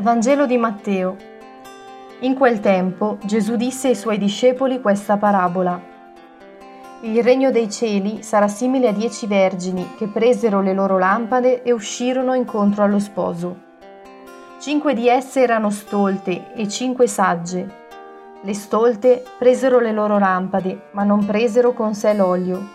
Vangelo 0.00 0.46
di 0.46 0.56
Matteo. 0.56 1.16
In 2.20 2.34
quel 2.34 2.60
tempo 2.60 3.18
Gesù 3.22 3.56
disse 3.56 3.88
ai 3.88 3.94
suoi 3.94 4.16
discepoli 4.16 4.80
questa 4.80 5.18
parabola. 5.18 5.78
Il 7.02 7.22
regno 7.22 7.50
dei 7.50 7.70
cieli 7.70 8.22
sarà 8.22 8.48
simile 8.48 8.88
a 8.88 8.92
dieci 8.92 9.26
vergini 9.26 9.94
che 9.98 10.06
presero 10.06 10.62
le 10.62 10.72
loro 10.72 10.98
lampade 10.98 11.62
e 11.62 11.72
uscirono 11.72 12.34
incontro 12.34 12.82
allo 12.82 12.98
sposo. 12.98 13.68
Cinque 14.58 14.94
di 14.94 15.06
esse 15.06 15.42
erano 15.42 15.70
stolte 15.70 16.54
e 16.54 16.66
cinque 16.66 17.06
sagge. 17.06 17.78
Le 18.40 18.54
stolte 18.54 19.22
presero 19.38 19.80
le 19.80 19.92
loro 19.92 20.18
lampade, 20.18 20.88
ma 20.92 21.04
non 21.04 21.26
presero 21.26 21.74
con 21.74 21.94
sé 21.94 22.14
l'olio. 22.14 22.68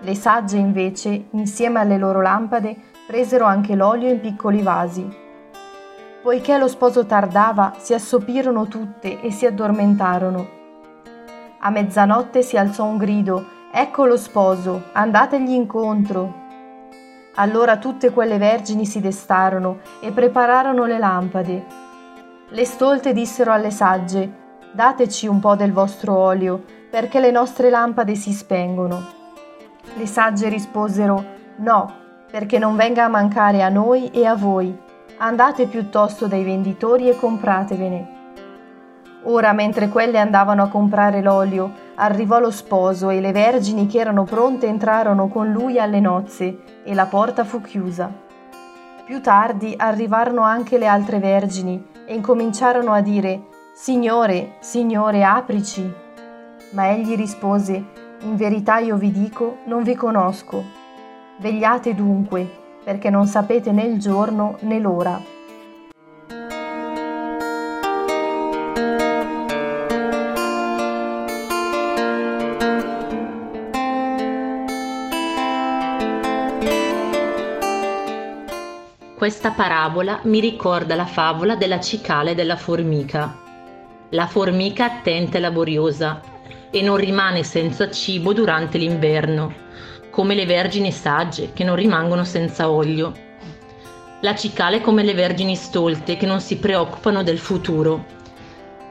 Le 0.00 0.14
sagge 0.14 0.58
invece, 0.58 1.28
insieme 1.30 1.80
alle 1.80 1.96
loro 1.96 2.20
lampade, 2.20 2.76
presero 3.06 3.46
anche 3.46 3.74
l'olio 3.74 4.10
in 4.10 4.20
piccoli 4.20 4.60
vasi. 4.60 5.24
Poiché 6.26 6.58
lo 6.58 6.66
sposo 6.66 7.06
tardava, 7.06 7.74
si 7.78 7.94
assopirono 7.94 8.66
tutte 8.66 9.20
e 9.20 9.30
si 9.30 9.46
addormentarono. 9.46 10.48
A 11.60 11.70
mezzanotte 11.70 12.42
si 12.42 12.56
alzò 12.56 12.82
un 12.82 12.96
grido, 12.96 13.46
Ecco 13.70 14.06
lo 14.06 14.16
sposo, 14.16 14.86
andategli 14.90 15.52
incontro. 15.52 16.34
Allora 17.36 17.76
tutte 17.76 18.10
quelle 18.10 18.38
vergini 18.38 18.86
si 18.86 19.00
destarono 19.00 19.78
e 20.00 20.10
prepararono 20.10 20.84
le 20.84 20.98
lampade. 20.98 21.64
Le 22.48 22.64
stolte 22.64 23.12
dissero 23.12 23.52
alle 23.52 23.70
sagge, 23.70 24.58
Dateci 24.72 25.28
un 25.28 25.38
po' 25.38 25.54
del 25.54 25.72
vostro 25.72 26.16
olio, 26.16 26.60
perché 26.90 27.20
le 27.20 27.30
nostre 27.30 27.70
lampade 27.70 28.16
si 28.16 28.32
spengono. 28.32 29.00
Le 29.94 30.06
sagge 30.08 30.48
risposero, 30.48 31.24
No, 31.58 31.94
perché 32.28 32.58
non 32.58 32.74
venga 32.74 33.04
a 33.04 33.08
mancare 33.08 33.62
a 33.62 33.68
noi 33.68 34.10
e 34.10 34.26
a 34.26 34.34
voi 34.34 34.85
andate 35.18 35.66
piuttosto 35.66 36.26
dai 36.26 36.44
venditori 36.44 37.08
e 37.08 37.16
compratevene. 37.16 38.14
Ora, 39.24 39.52
mentre 39.52 39.88
quelle 39.88 40.18
andavano 40.18 40.62
a 40.62 40.68
comprare 40.68 41.20
l'olio, 41.20 41.72
arrivò 41.96 42.38
lo 42.38 42.50
sposo 42.50 43.10
e 43.10 43.20
le 43.20 43.32
vergini 43.32 43.86
che 43.86 43.98
erano 43.98 44.24
pronte 44.24 44.66
entrarono 44.66 45.28
con 45.28 45.50
lui 45.50 45.80
alle 45.80 46.00
nozze 46.00 46.82
e 46.84 46.94
la 46.94 47.06
porta 47.06 47.44
fu 47.44 47.60
chiusa. 47.60 48.10
Più 49.04 49.20
tardi 49.20 49.74
arrivarono 49.76 50.42
anche 50.42 50.78
le 50.78 50.86
altre 50.86 51.18
vergini 51.18 51.84
e 52.06 52.14
incominciarono 52.14 52.92
a 52.92 53.00
dire 53.00 53.46
Signore, 53.72 54.56
Signore, 54.60 55.24
aprici. 55.24 55.92
Ma 56.70 56.90
egli 56.90 57.16
rispose 57.16 57.84
In 58.22 58.36
verità 58.36 58.78
io 58.78 58.96
vi 58.96 59.10
dico, 59.10 59.58
non 59.64 59.82
vi 59.82 59.94
conosco. 59.94 60.64
Vegliate 61.38 61.94
dunque 61.94 62.64
perché 62.86 63.10
non 63.10 63.26
sapete 63.26 63.72
né 63.72 63.82
il 63.82 63.98
giorno 63.98 64.58
né 64.60 64.78
l'ora. 64.78 65.20
Questa 79.16 79.50
parabola 79.50 80.20
mi 80.22 80.38
ricorda 80.38 80.94
la 80.94 81.06
favola 81.06 81.56
della 81.56 81.80
cicala 81.80 82.30
e 82.30 82.34
della 82.36 82.54
formica. 82.54 83.36
La 84.10 84.28
formica 84.28 84.84
attenta 84.84 85.38
e 85.38 85.40
laboriosa 85.40 86.20
e 86.70 86.82
non 86.82 86.98
rimane 86.98 87.42
senza 87.42 87.90
cibo 87.90 88.32
durante 88.32 88.78
l'inverno 88.78 89.64
come 90.16 90.34
le 90.34 90.46
vergini 90.46 90.92
sagge 90.92 91.52
che 91.52 91.62
non 91.62 91.76
rimangono 91.76 92.24
senza 92.24 92.70
olio. 92.70 93.12
La 94.22 94.34
cicala 94.34 94.76
è 94.76 94.80
come 94.80 95.02
le 95.02 95.12
vergini 95.12 95.54
stolte 95.54 96.16
che 96.16 96.24
non 96.24 96.40
si 96.40 96.56
preoccupano 96.56 97.22
del 97.22 97.38
futuro. 97.38 98.02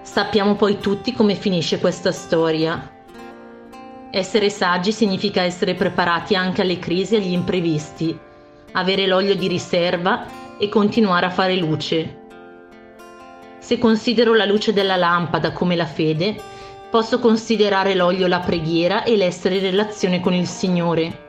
Sappiamo 0.03 0.53
poi 0.53 0.78
tutti 0.78 1.13
come 1.13 1.34
finisce 1.34 1.80
questa 1.80 2.12
storia. 2.12 2.91
Essere 4.12 4.52
saggi 4.52 4.91
significa 4.91 5.41
essere 5.41 5.74
preparati 5.74 6.36
anche 6.36 6.62
alle 6.62 6.78
crisi 6.78 7.16
e 7.16 7.18
agli 7.18 7.31
imprevisti, 7.31 8.16
avere 8.74 9.07
l'olio 9.07 9.36
di 9.36 9.47
riserva 9.47 10.28
e 10.59 10.69
continuare 10.69 11.25
a 11.25 11.31
fare 11.31 11.56
luce. 11.56 12.18
Se 13.57 13.80
considero 13.80 14.36
la 14.36 14.46
luce 14.46 14.74
della 14.74 14.96
lampada 14.96 15.53
come 15.53 15.75
la 15.75 15.88
fede, 15.88 16.36
posso 16.95 17.19
considerare 17.19 17.94
l'olio 17.94 18.25
la 18.25 18.39
preghiera 18.39 19.03
e 19.03 19.17
l'essere 19.17 19.56
in 19.56 19.63
relazione 19.63 20.22
con 20.22 20.33
il 20.33 20.47
Signore. 20.47 21.23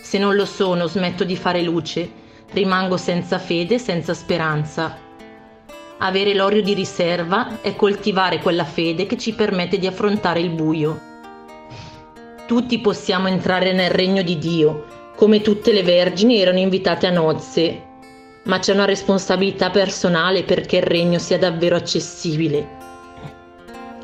Se 0.00 0.18
non 0.18 0.36
lo 0.36 0.44
sono, 0.44 0.86
smetto 0.86 1.24
di 1.24 1.34
fare 1.34 1.62
luce, 1.62 2.08
rimango 2.52 2.96
senza 2.96 3.40
fede, 3.40 3.80
senza 3.80 4.14
speranza. 4.14 4.96
Avere 5.98 6.32
l'olio 6.32 6.62
di 6.62 6.74
riserva 6.74 7.60
è 7.60 7.74
coltivare 7.74 8.38
quella 8.38 8.62
fede 8.62 9.06
che 9.06 9.18
ci 9.18 9.34
permette 9.34 9.80
di 9.80 9.88
affrontare 9.88 10.38
il 10.38 10.50
buio. 10.50 11.00
Tutti 12.46 12.78
possiamo 12.78 13.26
entrare 13.26 13.72
nel 13.72 13.90
regno 13.90 14.22
di 14.22 14.38
Dio, 14.38 14.84
come 15.16 15.40
tutte 15.40 15.72
le 15.72 15.82
vergini 15.82 16.40
erano 16.40 16.60
invitate 16.60 17.08
a 17.08 17.10
nozze, 17.10 17.82
ma 18.44 18.60
c'è 18.60 18.74
una 18.74 18.84
responsabilità 18.84 19.70
personale 19.70 20.44
perché 20.44 20.76
il 20.76 20.84
regno 20.84 21.18
sia 21.18 21.36
davvero 21.36 21.74
accessibile. 21.74 22.78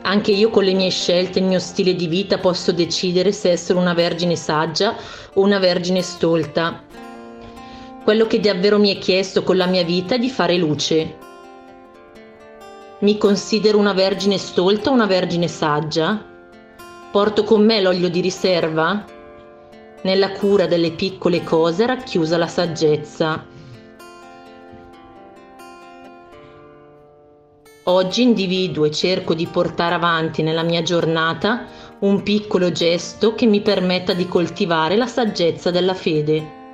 Anche 0.08 0.30
io 0.30 0.50
con 0.50 0.62
le 0.62 0.72
mie 0.72 0.90
scelte, 0.90 1.40
il 1.40 1.46
mio 1.46 1.58
stile 1.58 1.96
di 1.96 2.06
vita 2.06 2.38
posso 2.38 2.70
decidere 2.70 3.32
se 3.32 3.50
essere 3.50 3.76
una 3.76 3.92
vergine 3.92 4.36
saggia 4.36 4.94
o 5.34 5.40
una 5.40 5.58
vergine 5.58 6.00
stolta. 6.00 6.80
Quello 8.04 8.28
che 8.28 8.38
davvero 8.38 8.78
mi 8.78 8.94
è 8.94 8.98
chiesto 8.98 9.42
con 9.42 9.56
la 9.56 9.66
mia 9.66 9.82
vita 9.82 10.14
è 10.14 10.18
di 10.20 10.30
fare 10.30 10.56
luce. 10.58 11.16
Mi 13.00 13.18
considero 13.18 13.78
una 13.78 13.94
vergine 13.94 14.38
stolta 14.38 14.90
o 14.90 14.92
una 14.92 15.06
vergine 15.06 15.48
saggia? 15.48 16.24
Porto 17.10 17.42
con 17.42 17.64
me 17.64 17.80
l'olio 17.80 18.08
di 18.08 18.20
riserva? 18.20 19.04
Nella 20.02 20.30
cura 20.30 20.66
delle 20.66 20.92
piccole 20.92 21.42
cose 21.42 21.84
racchiusa 21.84 22.36
la 22.36 22.46
saggezza. 22.46 23.44
Oggi 27.88 28.22
individuo 28.22 28.84
e 28.84 28.90
cerco 28.90 29.32
di 29.32 29.46
portare 29.46 29.94
avanti 29.94 30.42
nella 30.42 30.64
mia 30.64 30.82
giornata 30.82 31.66
un 32.00 32.24
piccolo 32.24 32.72
gesto 32.72 33.36
che 33.36 33.46
mi 33.46 33.60
permetta 33.60 34.12
di 34.12 34.26
coltivare 34.26 34.96
la 34.96 35.06
saggezza 35.06 35.70
della 35.70 35.94
fede. 35.94 36.65